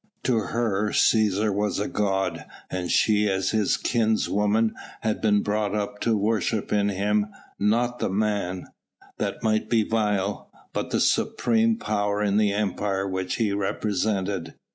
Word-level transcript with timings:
To 0.23 0.37
her 0.39 0.89
Cæsar 0.89 1.53
was 1.53 1.79
as 1.79 1.85
a 1.85 1.87
god, 1.87 2.45
and 2.71 2.89
she 2.89 3.29
as 3.29 3.51
his 3.51 3.77
kinswoman 3.77 4.73
had 5.01 5.21
been 5.21 5.43
brought 5.43 5.75
up 5.75 5.99
to 5.99 6.17
worship 6.17 6.73
in 6.73 6.89
him 6.89 7.27
not 7.59 7.99
the 7.99 8.09
man 8.09 8.65
that 9.19 9.43
might 9.43 9.69
be 9.69 9.83
vile 9.83 10.49
but 10.73 10.89
the 10.89 10.99
supreme 10.99 11.75
power 11.77 12.23
in 12.23 12.37
the 12.37 12.51
Empire 12.51 13.07
which 13.07 13.35
he 13.35 13.53
represented. 13.53 14.55